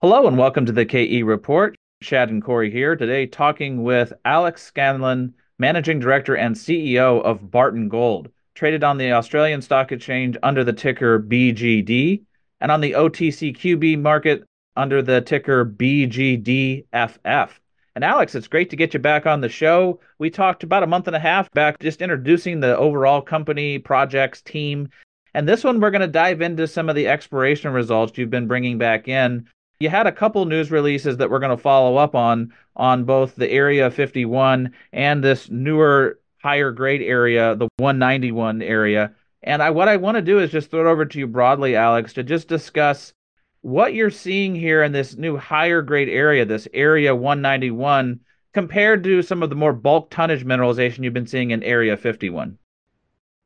[0.00, 1.74] Hello and welcome to the KE Report.
[2.04, 7.88] Chad and Corey here today talking with Alex Scanlon, Managing Director and CEO of Barton
[7.88, 12.22] Gold, traded on the Australian Stock Exchange under the ticker BGD
[12.60, 14.44] and on the OTCQB market
[14.76, 17.50] under the ticker BGDFF.
[17.96, 19.98] And Alex, it's great to get you back on the show.
[20.20, 24.42] We talked about a month and a half back just introducing the overall company, projects,
[24.42, 24.90] team.
[25.34, 28.46] And this one, we're going to dive into some of the exploration results you've been
[28.46, 29.48] bringing back in
[29.80, 33.36] you had a couple news releases that we're going to follow up on on both
[33.36, 39.12] the Area 51 and this newer higher grade area, the 191 area.
[39.42, 41.76] And I, what I want to do is just throw it over to you broadly,
[41.76, 43.12] Alex, to just discuss
[43.60, 48.20] what you're seeing here in this new higher grade area, this Area 191,
[48.52, 52.58] compared to some of the more bulk tonnage mineralization you've been seeing in Area 51.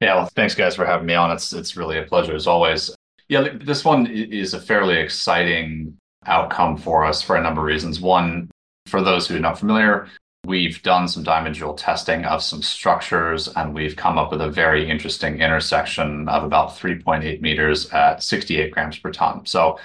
[0.00, 1.30] Yeah, well, thanks guys for having me on.
[1.30, 2.94] It's it's really a pleasure as always.
[3.28, 8.00] Yeah, this one is a fairly exciting outcome for us for a number of reasons.
[8.00, 8.50] One,
[8.86, 10.08] for those who are not familiar,
[10.44, 14.50] we've done some diamond drill testing of some structures and we've come up with a
[14.50, 19.46] very interesting intersection of about 3.8 meters at 68 grams per ton.
[19.46, 19.78] So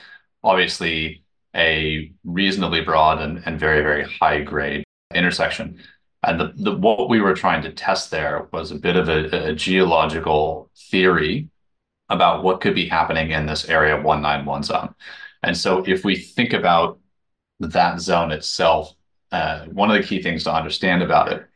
[0.44, 1.24] obviously
[1.56, 5.80] a reasonably broad and, and very, very high grade intersection.
[6.24, 9.50] And the, the, what we were trying to test there was a bit of a,
[9.50, 11.50] a geological theory
[12.10, 14.96] about what could be happening in this area 191 zone.
[15.44, 17.00] And so if we think about
[17.60, 18.94] that zone itself,
[19.32, 21.48] uh, one of the key things to understand about it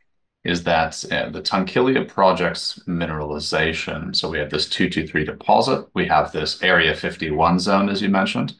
[0.43, 4.15] is that uh, the Tunkillia project's mineralization.
[4.15, 5.87] So we have this 223 deposit.
[5.93, 8.55] We have this Area 51 zone, as you mentioned,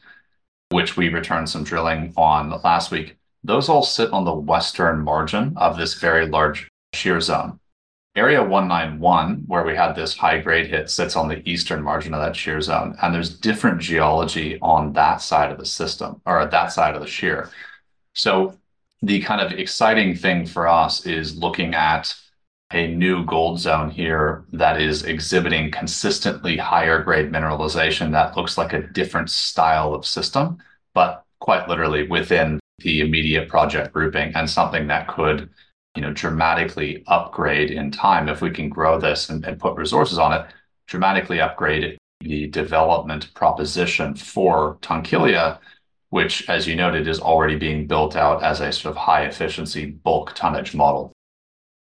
[0.70, 3.16] which we returned some drilling on last week.
[3.42, 7.58] Those all sit on the western margin of this very large shear zone.
[8.14, 12.20] Area 191, where we had this high grade hit, sits on the eastern margin of
[12.20, 12.94] that shear zone.
[13.00, 17.00] And there's different geology on that side of the system or at that side of
[17.00, 17.48] the shear.
[18.12, 18.58] So
[19.00, 22.14] the kind of exciting thing for us is looking at
[22.70, 28.74] a new gold zone here that is exhibiting consistently higher grade mineralization that looks like
[28.74, 30.58] a different style of system,
[30.92, 35.48] but quite literally within the immediate project grouping and something that could
[35.94, 40.18] you know, dramatically upgrade in time if we can grow this and, and put resources
[40.18, 40.46] on it,
[40.86, 45.58] dramatically upgrade the development proposition for Tunkillia,
[46.10, 49.86] which, as you noted, is already being built out as a sort of high efficiency
[49.86, 51.12] bulk tonnage model.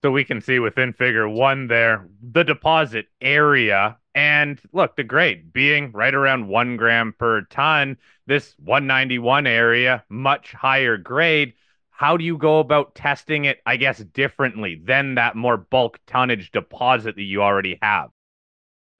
[0.02, 5.52] So we can see within figure one there, the deposit area and look, the grade
[5.52, 11.54] being right around one gram per ton, this 191 area, much higher grade
[11.96, 16.50] how do you go about testing it, I guess, differently than that more bulk tonnage
[16.50, 18.10] deposit that you already have?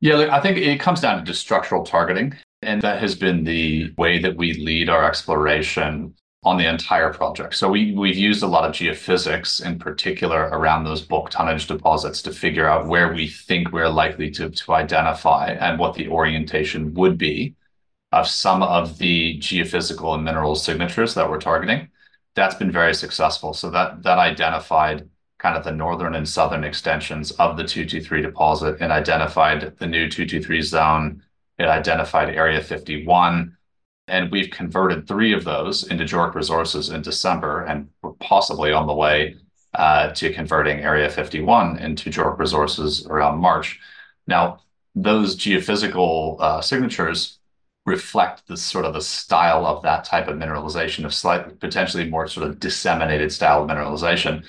[0.01, 2.37] Yeah, I think it comes down to structural targeting.
[2.63, 7.57] And that has been the way that we lead our exploration on the entire project.
[7.57, 12.23] So we, we've used a lot of geophysics in particular around those bulk tonnage deposits
[12.23, 16.95] to figure out where we think we're likely to, to identify and what the orientation
[16.95, 17.57] would be
[18.13, 21.89] of some of the geophysical and mineral signatures that we're targeting
[22.35, 23.55] that's been very successful.
[23.55, 25.09] So that that identified
[25.39, 30.09] kind of the northern and southern extensions of the 223 deposit and identified the new
[30.09, 31.23] 223 zone.
[31.59, 33.57] It identified Area 51.
[34.09, 38.87] And we've converted three of those into JORC resources in December, and we're possibly on
[38.87, 39.37] the way
[39.75, 43.81] uh, to converting Area 51 into JORC resources around March.
[44.27, 44.61] Now,
[44.95, 47.39] those geophysical uh, signatures
[47.87, 52.27] reflect the sort of the style of that type of mineralization, of slightly potentially more
[52.27, 54.45] sort of disseminated style of mineralization.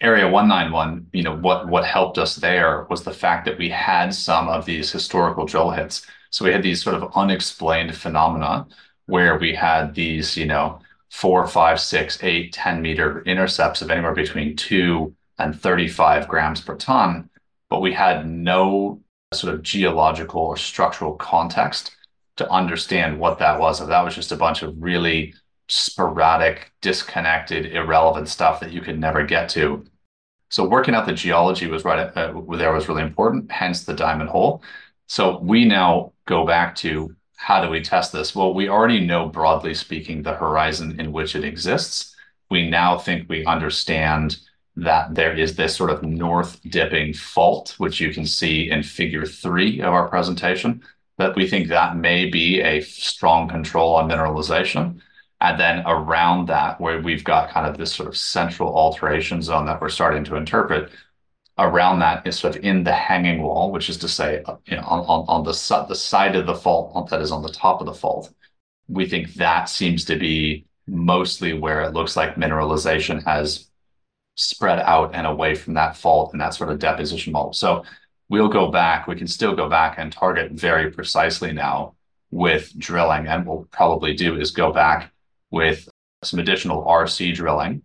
[0.00, 4.14] Area 191, you know, what what helped us there was the fact that we had
[4.14, 6.06] some of these historical drill hits.
[6.30, 8.66] So we had these sort of unexplained phenomena
[9.06, 10.80] where we had these, you know,
[11.10, 16.76] four, five, six, eight, 10 meter intercepts of anywhere between two and 35 grams per
[16.76, 17.30] ton,
[17.70, 19.00] but we had no
[19.32, 21.95] sort of geological or structural context
[22.36, 23.80] to understand what that was.
[23.80, 25.34] If that was just a bunch of really
[25.68, 29.84] sporadic, disconnected, irrelevant stuff that you could never get to.
[30.48, 34.30] So working out the geology was right uh, there was really important, hence the diamond
[34.30, 34.62] hole.
[35.08, 38.34] So we now go back to how do we test this?
[38.34, 42.14] Well, we already know broadly speaking the horizon in which it exists.
[42.50, 44.38] We now think we understand
[44.76, 49.24] that there is this sort of north dipping fault, which you can see in figure
[49.24, 50.82] three of our presentation
[51.18, 55.00] that we think that may be a strong control on mineralization.
[55.40, 59.66] And then around that, where we've got kind of this sort of central alteration zone
[59.66, 60.90] that we're starting to interpret,
[61.58, 64.76] around that is sort of in the hanging wall, which is to say, uh, you
[64.76, 67.80] know, on, on, on the, the side of the fault that is on the top
[67.80, 68.32] of the fault.
[68.88, 73.68] we think that seems to be mostly where it looks like mineralization has
[74.36, 77.56] spread out and away from that fault and that sort of deposition mold.
[77.56, 77.84] So
[78.28, 81.94] we'll go back, we can still go back and target very precisely now
[82.30, 83.26] with drilling.
[83.26, 85.12] And what we'll probably do is go back
[85.50, 85.88] with
[86.22, 87.82] some additional RC drilling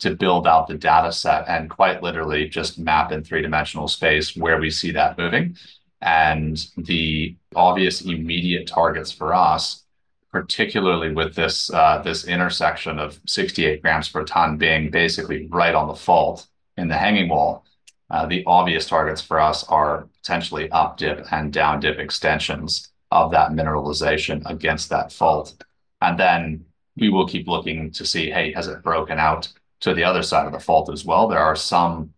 [0.00, 4.36] to build out the data set and quite literally just map in three dimensional space
[4.36, 5.56] where we see that moving.
[6.00, 9.84] And the obvious immediate targets for us,
[10.32, 15.88] particularly with this uh, this intersection of 68 grams per ton being basically right on
[15.88, 16.46] the fault
[16.78, 17.64] in the hanging wall,
[18.10, 23.30] Uh, the obvious targets for us are potentially up dip and down dip extensions of
[23.30, 25.54] that mineralization against that fault.
[26.00, 26.64] And then
[26.96, 29.48] we will keep looking to see, hey, has it broken out
[29.80, 31.28] to the other side of the fault as well?
[31.28, 32.12] There are some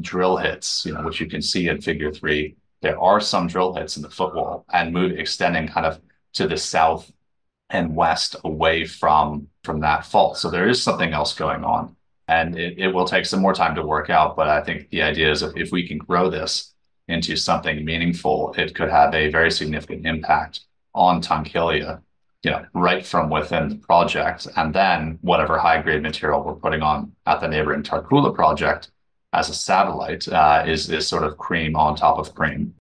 [0.00, 2.56] drill hits, you know, which you can see in figure three.
[2.82, 6.00] There are some drill hits in the footwall and move extending kind of
[6.34, 7.10] to the south
[7.70, 10.38] and west away from from that fault.
[10.38, 11.96] So there is something else going on.
[12.28, 14.36] And it, it will take some more time to work out.
[14.36, 16.74] But I think the idea is if we can grow this
[17.08, 20.60] into something meaningful, it could have a very significant impact
[20.94, 22.00] on Tunkillia,
[22.42, 24.48] you know, right from within the project.
[24.56, 28.90] And then whatever high grade material we're putting on at the neighboring Tarcoola project
[29.32, 32.74] as a satellite uh, is is sort of cream on top of cream.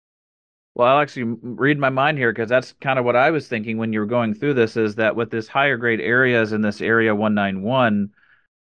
[0.76, 3.76] Well, Alex, you read my mind here because that's kind of what I was thinking
[3.76, 4.76] when you were going through this.
[4.76, 8.10] Is that with this higher grade areas in this area 191,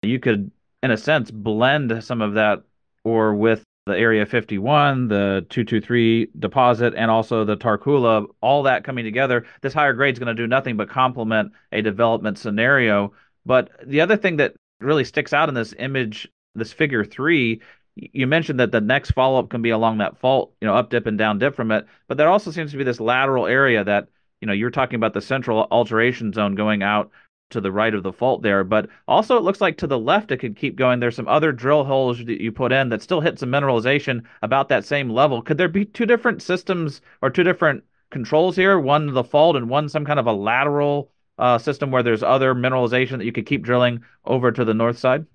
[0.03, 0.51] you could,
[0.83, 2.63] in a sense, blend some of that
[3.05, 9.05] or with the Area 51, the 223 deposit, and also the Tarcoola, all that coming
[9.05, 13.13] together, this higher grade is going to do nothing but complement a development scenario.
[13.47, 17.63] But the other thing that really sticks out in this image, this figure three,
[17.97, 20.91] you mentioned that the next follow up can be along that fault, you know, up
[20.91, 21.87] dip and down dip from it.
[22.07, 24.09] But there also seems to be this lateral area that,
[24.41, 27.11] you know, you're talking about the central alteration zone going out
[27.51, 28.65] to the right of the fault there.
[28.65, 31.01] But also, it looks like to the left, it could keep going.
[31.01, 34.69] There's some other drill holes that you put in that still hit some mineralization about
[34.69, 35.43] that same level.
[35.43, 38.79] Could there be two different systems or two different controls here?
[38.79, 42.55] One the fault and one some kind of a lateral uh, system where there's other
[42.55, 45.27] mineralization that you could keep drilling over to the north side?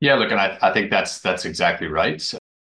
[0.00, 2.22] Yeah, look, and I, I think that's that's exactly right.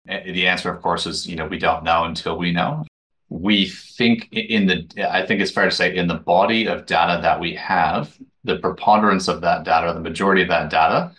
[0.06, 2.84] The answer, of course, is you know we don't know until we know
[3.32, 7.18] we think in the i think it's fair to say in the body of data
[7.22, 11.12] that we have the preponderance of that data the majority of that data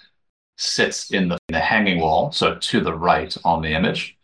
[0.58, 4.16] sits in the, in the hanging wall so to the right on the image.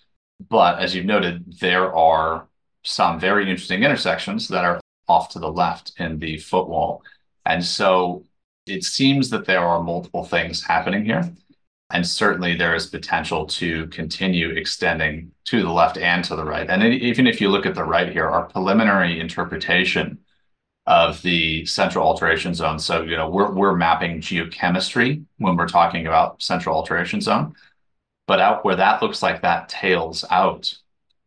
[0.49, 2.47] But as you've noted there are
[2.85, 7.03] some very interesting intersections that are off to the left in the footwall.
[7.47, 8.25] And so
[8.67, 11.33] it seems that there are multiple things happening here
[11.91, 16.69] and certainly there is potential to continue extending to the left and to the right.
[16.69, 20.19] And even if you look at the right here, our preliminary interpretation
[20.87, 22.79] of the central alteration zone.
[22.79, 27.55] So, you know, we're, we're mapping geochemistry when we're talking about central alteration zone.
[28.27, 30.75] But out where that looks like that tails out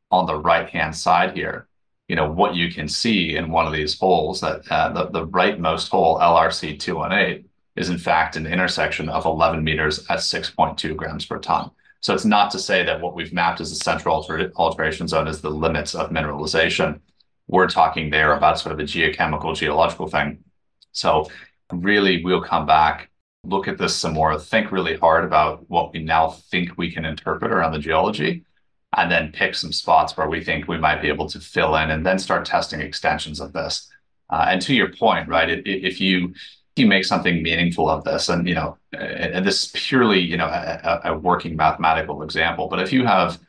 [0.10, 1.68] on the right-hand side here,
[2.08, 5.28] you know, what you can see in one of these holes that uh, the, the
[5.28, 7.48] rightmost hole, LRC 218,
[7.82, 11.72] is in fact an intersection of 11 meters at 6.2 grams per ton.
[12.00, 15.28] So it's not to say that what we've mapped as the central alter alteration zone
[15.28, 17.00] is the limits of mineralization.
[17.48, 20.44] We're talking there about sort of a geochemical, geological thing.
[20.92, 21.30] So
[21.72, 23.10] really, we'll come back,
[23.44, 27.06] look at this some more, think really hard about what we now think we can
[27.06, 28.46] interpret around the geology,
[28.96, 31.92] and then pick some spots where we think we might be able to fill in
[31.92, 33.90] and then start testing extensions of this.
[34.30, 36.34] Uh, and to your point, right, if you
[36.76, 40.48] you make something meaningful of this and you know and this is purely you know
[40.48, 43.40] a, a, working mathematical example but if you have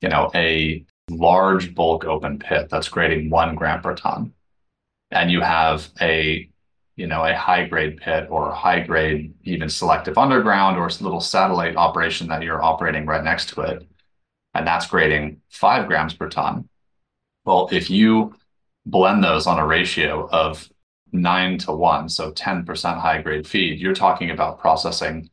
[0.00, 4.32] you know a large bulk open pit that's grading one gram per ton
[5.10, 6.48] and you have a
[6.96, 11.76] you know a high grade pit or high grade even selective underground or little satellite
[11.76, 13.86] operation that you're operating right next to it
[14.54, 16.68] and that's grading five grams per ton
[17.44, 18.34] well if you
[18.84, 20.68] blend those on a ratio of
[21.12, 25.30] nine to one, so 10% high grade feed, you're talking about processing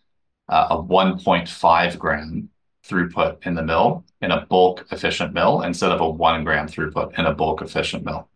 [0.48, 2.50] uh, a 1.5 gram
[2.86, 7.18] throughput in the mill in a bulk efficient mill instead of a one gram throughput
[7.18, 8.28] in a bulk efficient mill.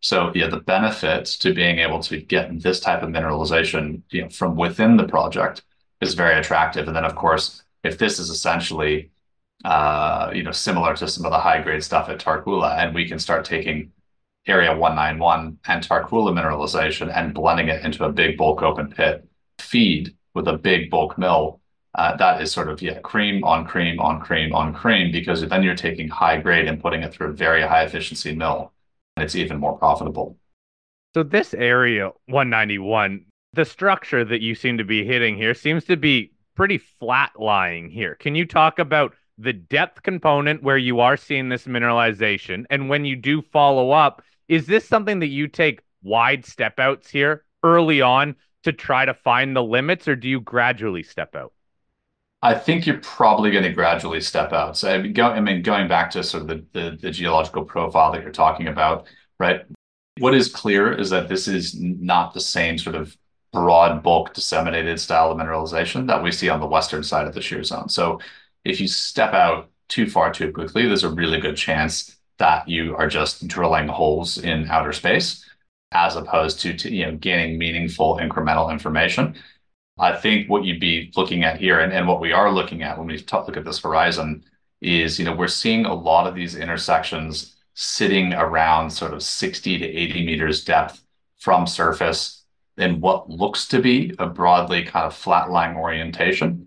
[0.00, 4.28] So yeah, the benefits to being able to get this type of mineralization you know,
[4.28, 5.62] from within the project
[6.00, 6.88] is very attractive.
[6.88, 9.10] And then of course, if this is essentially
[9.64, 13.08] uh, you know similar to some of the high grade stuff at Tarcoola, and we
[13.08, 13.92] can start taking
[14.46, 19.26] Area 191 and mineralization and blending it into a big bulk open pit
[19.60, 21.60] feed with a big bulk mill.
[21.94, 25.62] Uh, that is sort of yeah cream on cream on cream on cream because then
[25.62, 28.72] you're taking high grade and putting it through a very high efficiency mill
[29.16, 30.36] and it's even more profitable.
[31.14, 35.96] So this area 191, the structure that you seem to be hitting here seems to
[35.96, 38.14] be pretty flat lying here.
[38.14, 42.64] Can you talk about the depth component where you are seeing this mineralization?
[42.70, 47.10] And when you do follow up, is this something that you take wide step outs
[47.10, 51.52] here early on to try to find the limits, or do you gradually step out?
[52.42, 54.76] I think you're probably going to gradually step out.
[54.76, 57.64] So I mean, go, I mean, going back to sort of the, the, the geological
[57.64, 59.06] profile that you're talking about,
[59.38, 59.62] right?
[60.18, 63.16] What is clear is that this is not the same sort of
[63.52, 67.40] broad bulk disseminated style of mineralization that we see on the western side of the
[67.40, 67.88] shear zone.
[67.88, 68.18] So
[68.64, 72.96] if you step out too far too quickly, there's a really good chance that you
[72.96, 75.44] are just drilling holes in outer space
[75.92, 79.34] as opposed to, to you know gaining meaningful incremental information.
[79.98, 82.98] I think what you'd be looking at here, and, and what we are looking at
[82.98, 84.44] when we talk, look at this horizon,
[84.80, 89.78] is you know we're seeing a lot of these intersections sitting around sort of 60
[89.78, 91.02] to 80 meters depth
[91.38, 92.44] from surface
[92.76, 96.66] in what looks to be a broadly kind of flat lying orientation.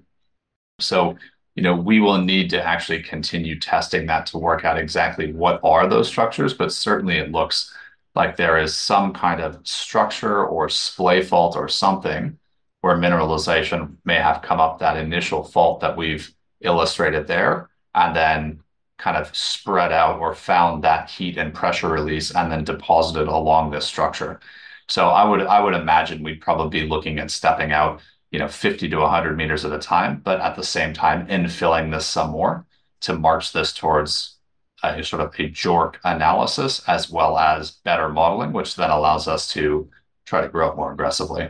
[0.79, 1.15] So
[1.55, 5.59] you know, we will need to actually continue testing that to work out exactly what
[5.63, 7.73] are those structures, but certainly it looks
[8.13, 12.37] like there is some kind of structure or splay fault or something
[12.81, 18.59] where mineralization may have come up that initial fault that we've illustrated there, and then
[18.97, 23.71] kind of spread out or found that heat and pressure release and then deposited along
[23.71, 24.39] this structure.
[24.87, 28.01] So I would I would imagine we'd probably be looking at stepping out
[28.35, 31.89] you know 50 to 100 meters at a time, but at the same time infilling
[31.89, 32.65] this some more
[32.99, 34.35] to march this towards
[34.83, 39.49] a sort of a JORC analysis as well as better modeling, which then allows us
[39.53, 39.89] to
[40.25, 41.49] try to grow up more aggressively.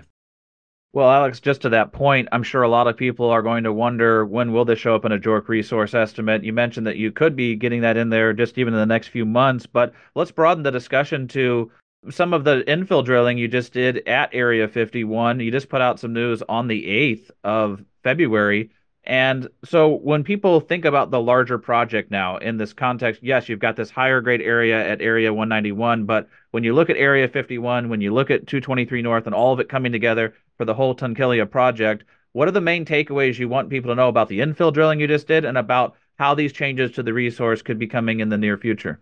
[0.94, 3.74] Well, Alex, just to that point, I'm sure a lot of people are going to
[3.74, 6.44] wonder when will this show up in a JORC resource estimate.
[6.44, 9.08] You mentioned that you could be getting that in there just even in the next
[9.08, 11.72] few months, but let's broaden the discussion to
[12.10, 15.40] some of the infill drilling you just did at Area 51.
[15.40, 18.72] You just put out some news on the 8th of February.
[19.06, 23.60] And so when people think about the larger project now in this context, yes, you've
[23.60, 27.90] got this higher grade area at Area 191, but when you look at Area 51,
[27.90, 30.96] when you look at 223 North and all of it coming together for the whole
[30.96, 34.74] Tunkillia project, what are the main takeaways you want people to know about the infill
[34.74, 38.22] drilling you just did and about how these changes to the resource could be coming
[38.22, 39.00] in the near future?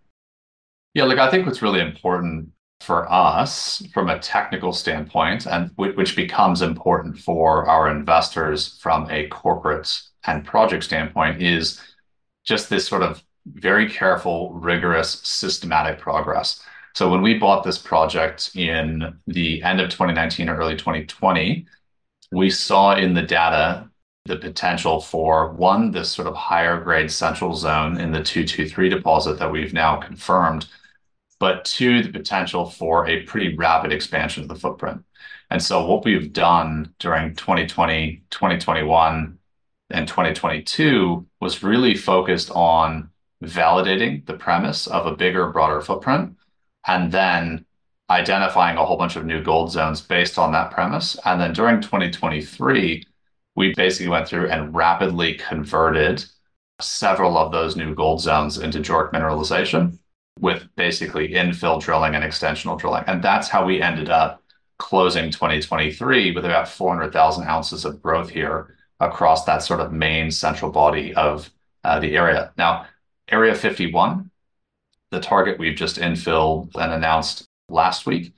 [0.94, 2.50] Yeah, look, I think what's really important
[2.84, 9.28] for us from a technical standpoint, and which becomes important for our investors from a
[9.28, 11.82] corporate and project standpoint, is
[12.46, 16.62] just this sort of very careful, rigorous, systematic progress.
[16.94, 21.66] So when we bought this project in the end of 2019 or early 2020,
[22.32, 23.90] we saw in the data
[24.26, 29.40] the potential for one, this sort of higher grade central zone in the 223 deposit
[29.40, 30.68] that we've now confirmed
[31.44, 35.04] but two, the potential for a pretty rapid expansion of the footprint.
[35.50, 39.38] And so what we've done during 2020, 2021,
[39.90, 43.10] and 2022 was really focused on
[43.44, 46.38] validating the premise of a bigger, broader footprint,
[46.88, 47.66] and then
[48.10, 51.18] identifying a whole bunch of new gold zones based on that premise.
[51.26, 53.06] And then during 2023,
[53.56, 56.24] we basically went through and rapidly converted
[56.80, 60.00] several of those new gold zones into JORC mineralization
[60.44, 63.06] with basically infill drilling and extensional drilling.
[63.08, 64.44] And that's how we ended up
[64.78, 70.70] closing 2023 with about 400,000 ounces of growth here across that sort of main central
[70.70, 71.50] body of
[71.86, 72.52] uh, the area.
[72.58, 72.88] Now,
[73.30, 74.30] Area 51,
[75.12, 78.34] the target we've just infilled and announced last week,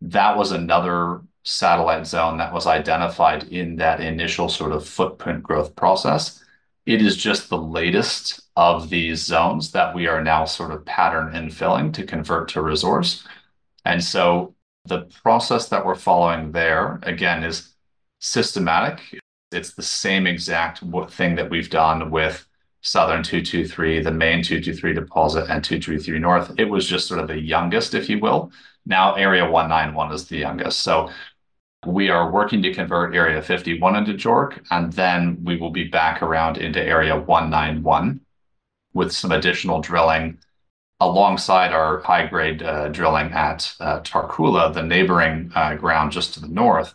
[0.00, 5.74] that was another satellite zone that was identified in that initial sort of footprint growth
[5.74, 6.44] process.
[6.88, 11.34] It is just the latest of these zones that we are now sort of pattern
[11.34, 13.24] infilling to convert to resource.
[13.84, 14.54] And so
[14.86, 17.74] the process that we're following there, again, is
[18.20, 19.20] systematic.
[19.52, 22.46] It's the same exact thing that we've done with
[22.80, 26.54] Southern 223, the main 223 deposit, and 223 North.
[26.56, 28.50] It was just sort of the youngest, if you will.
[28.86, 30.80] Now, Area 191 is the youngest.
[30.80, 31.10] So
[31.86, 36.22] we are working to convert Area 51 into JORC, and then we will be back
[36.22, 38.20] around into Area 191
[38.94, 40.38] with some additional drilling
[41.00, 46.48] alongside our high-grade uh, drilling at uh, Tarcoola, the neighboring uh, ground just to the
[46.48, 46.94] north.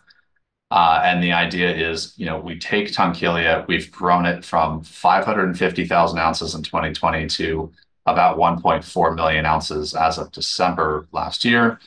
[0.70, 6.54] And the idea is, you know, we take Tunkillia, we've grown it from 550,000 ounces
[6.54, 7.72] in 2020 to
[8.06, 11.78] about 1.4 million ounces as of December last year.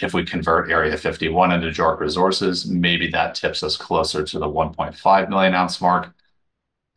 [0.00, 4.46] If we convert Area 51 into JORC resources, maybe that tips us closer to the
[4.46, 6.12] 1.5 million ounce mark.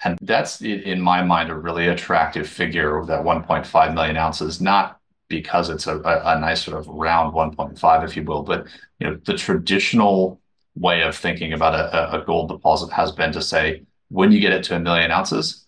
[0.03, 5.70] And that's, in my mind, a really attractive figure that 1.5 million ounces, not because
[5.70, 5.98] it's a,
[6.39, 8.44] nice sort of round 1.5, if you will.
[8.44, 8.68] But
[9.00, 10.41] you know, the traditional
[10.75, 14.53] way of thinking about a, a gold deposit has been to say, when you get
[14.53, 15.68] it to a million ounces,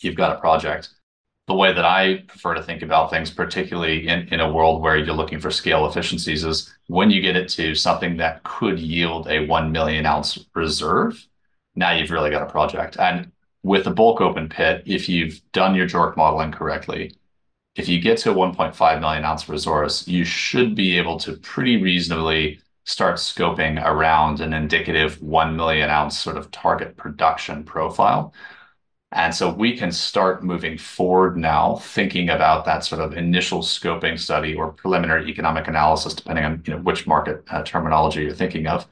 [0.00, 0.90] you've got a project.
[1.46, 4.96] The way that I prefer to think about things, particularly in, in a world where
[4.96, 9.28] you're looking for scale efficiencies, is when you get it to something that could yield
[9.28, 11.24] a 1 million ounce reserve,
[11.76, 12.96] now you've really got a project.
[12.98, 13.30] And
[13.62, 17.14] with a bulk open pit, if you've done your JORC modeling correctly,
[17.76, 21.80] if you get to a 1.5 million ounce resource, you should be able to pretty
[21.80, 28.32] reasonably start scoping around an indicative 1 million ounce sort of target production profile.
[29.16, 34.18] And so we can start moving forward now, thinking about that sort of initial scoping
[34.20, 38.66] study or preliminary economic analysis, depending on you know, which market uh, terminology you're thinking
[38.66, 38.86] of.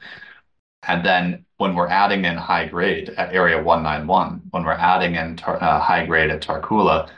[0.87, 5.35] And then when we're adding in high grade at Area 191, when we're adding in
[5.37, 7.09] tar- uh, high grade at Tarcoola,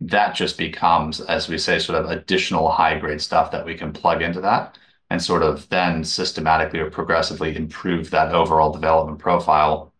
[0.00, 3.92] that just becomes, as we say, sort of additional high grade stuff that we can
[3.92, 4.78] plug into that
[5.10, 9.92] and sort of then systematically or progressively improve that overall development profile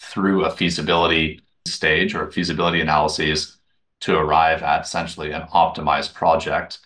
[0.00, 3.58] through a feasibility stage or feasibility analyses
[4.00, 6.78] to arrive at essentially an optimized project,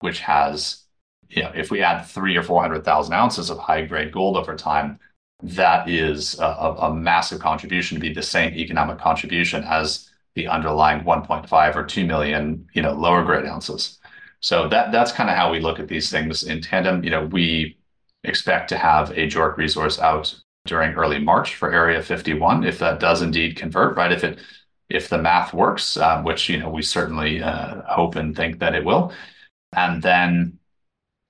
[0.00, 0.84] which has,
[1.28, 4.98] you know, if we add three or 400,000 ounces of high grade gold over time,
[5.42, 11.04] that is a, a, massive contribution to be the same economic contribution as the underlying
[11.04, 13.98] 1.5 or 2 million, you know, lower grade ounces.
[14.40, 17.04] So that that's kind of how we look at these things in tandem.
[17.04, 17.78] You know, we
[18.24, 20.34] expect to have a JORC resource out
[20.68, 24.12] during early March for Area 51, if that does indeed convert, right?
[24.12, 24.38] If it
[24.88, 28.74] if the math works, uh, which you know we certainly uh, hope and think that
[28.74, 29.12] it will,
[29.72, 30.58] and then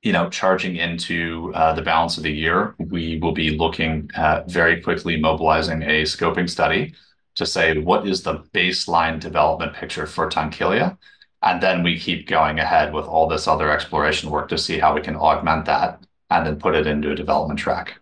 [0.02, 4.50] you know charging into uh, the balance of the year, we will be looking at
[4.50, 6.94] very quickly mobilizing a scoping study
[7.36, 10.98] to say what is the baseline development picture for Tunkillia,
[11.42, 14.94] and then we keep going ahead with all this other exploration work to see how
[14.94, 17.98] we can augment that and then put it into a development track.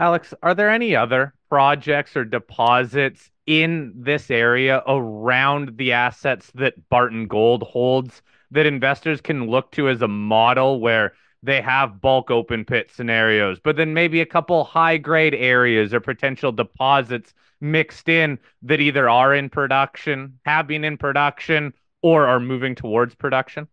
[0.00, 6.88] Alex, are there any other projects or deposits in this area around the assets that
[6.88, 12.30] Barton Gold holds that investors can look to as a model where they have bulk
[12.30, 18.08] open pit scenarios, but then maybe a couple high grade areas or potential deposits mixed
[18.08, 23.68] in that either are in production, have been in production, or are moving towards production?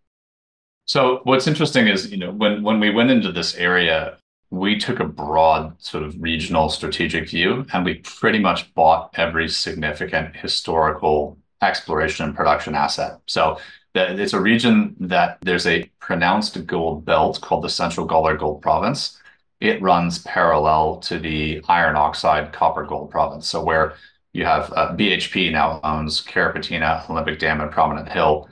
[0.84, 4.17] So what's interesting is, you know, when when we went into this area,
[4.50, 9.50] we took a broad sort of regional strategic view and we pretty much bought every
[9.50, 13.20] significant historical exploration and production asset.
[13.26, 13.58] So
[13.94, 19.20] it's a region that there's a pronounced gold belt called the Central Gawler Gold Province.
[19.60, 23.48] It runs parallel to the iron oxide copper gold province.
[23.48, 23.96] So where
[24.34, 28.48] you have uh, BHP now owns Carrapateena, Olympic Dam, and Prominent Hill.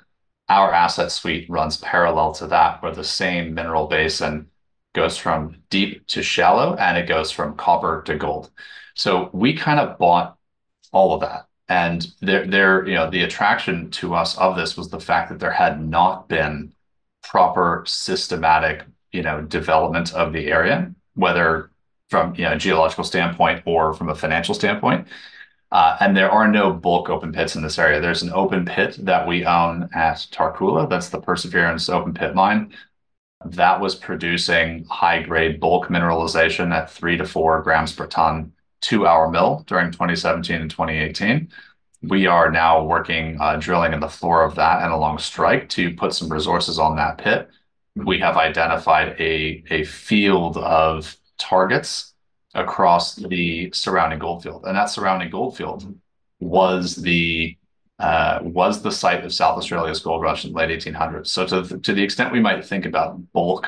[0.49, 4.47] Our asset suite runs parallel to that, where the same mineral basin
[4.95, 8.49] goes from deep to shallow, and it goes from copper to gold.
[8.95, 10.37] So we kind of bought
[10.91, 11.47] all of that.
[11.67, 15.39] And there, there, you know, the attraction to us of this was the fact that
[15.39, 16.73] there had not been
[17.23, 21.71] proper systematic, you know, development of the area, whether
[22.09, 25.07] from you know, a geological standpoint or from a financial standpoint.
[25.71, 27.99] Uh, and there are no bulk open pits in this area.
[27.99, 30.87] There's an open pit that we own at Tarcoola.
[30.89, 32.73] That's the Perseverance open pit mine.
[33.45, 39.05] That was producing high grade bulk mineralization at three to four grams per ton to
[39.05, 41.49] our mill during 2017 and 2018.
[42.01, 45.93] We are now working, uh, drilling in the floor of that and along strike to
[45.95, 47.49] put some resources on that pit.
[47.95, 52.13] We have identified a, a field of targets
[52.55, 54.65] across the surrounding goldfield.
[54.65, 55.95] And that surrounding goldfield
[56.39, 57.57] was the
[57.99, 61.27] uh, was the site of South Australia's gold rush in the late 1800s.
[61.27, 63.67] So to the, to the extent we might think about bulk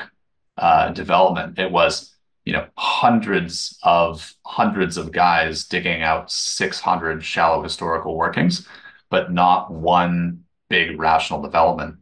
[0.56, 2.14] uh, development, it was
[2.44, 8.66] you know hundreds of hundreds of guys digging out 600 shallow historical workings,
[9.10, 11.96] but not one big rational development.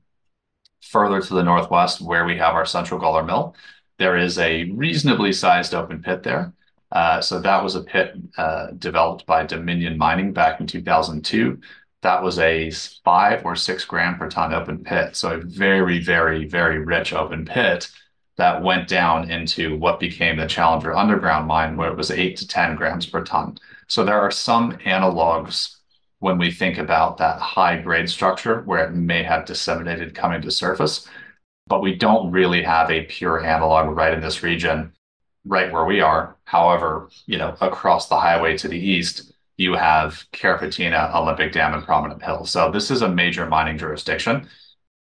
[0.82, 3.56] Further to the northwest, where we have our Central Gawler Mill,
[3.98, 6.52] there is a reasonably sized open pit there
[6.92, 11.60] uh, so that was a pit uh, developed by Dominion Mining back in 2002.
[12.06, 12.70] That was a
[13.02, 15.16] five or six gram per ton open pit.
[15.16, 17.90] So a very, very, very rich open pit
[18.36, 22.46] that went down into what became the Challenger underground mine, where it was eight to
[22.46, 23.58] 10 grams per ton.
[23.88, 25.78] So there are some analogs
[26.20, 30.50] when we think about that high grade structure where it may have disseminated coming to
[30.52, 31.08] surface,
[31.66, 34.92] but we don't really have a pure analog right in this region
[35.44, 36.36] right where we are.
[36.44, 41.84] However, you know, across the highway to the east, you have Carrapateena, Olympic Dam, and
[41.84, 42.44] Prominent Hill.
[42.44, 44.48] So this is a major mining jurisdiction.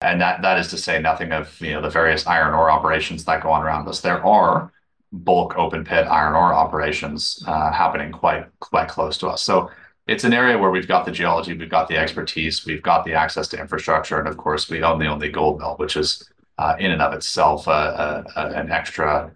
[0.01, 3.25] And that, that is to say nothing of you know the various iron ore operations
[3.25, 4.01] that go on around us.
[4.01, 4.71] There are
[5.11, 9.41] bulk open pit iron ore operations uh, happening quite quite close to us.
[9.41, 9.71] So
[10.05, 13.13] it's an area where we've got the geology, we've got the expertise, we've got the
[13.13, 16.75] access to infrastructure, and of course we own the only gold belt, which is uh,
[16.79, 19.31] in and of itself uh, uh, uh, an extra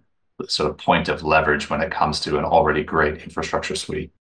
[0.48, 4.12] sort of point of leverage when it comes to an already great infrastructure suite.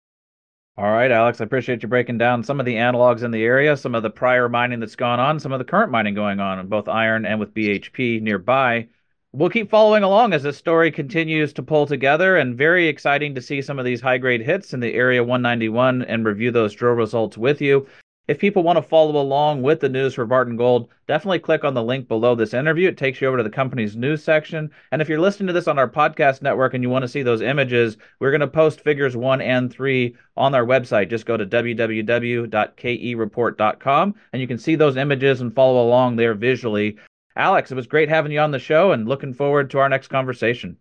[0.81, 3.77] All right, Alex, I appreciate you breaking down some of the analogs in the area,
[3.77, 6.59] some of the prior mining that's gone on, some of the current mining going on
[6.59, 8.88] in both iron and with BHP nearby.
[9.33, 13.43] We'll keep following along as this story continues to pull together, and very exciting to
[13.43, 16.95] see some of these high grade hits in the Area 191 and review those drill
[16.95, 17.87] results with you.
[18.31, 21.75] If people want to follow along with the news for Barton Gold, definitely click on
[21.75, 22.87] the link below this interview.
[22.87, 24.71] It takes you over to the company's news section.
[24.93, 27.25] And if you're listening to this on our podcast network and you want to see
[27.25, 31.11] those images, we're going to post figures one and three on our website.
[31.11, 36.99] Just go to www.kereport.com and you can see those images and follow along there visually.
[37.35, 40.07] Alex, it was great having you on the show and looking forward to our next
[40.07, 40.77] conversation.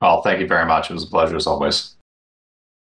[0.00, 0.88] Well, thank you very much.
[0.88, 1.95] It was a pleasure as always.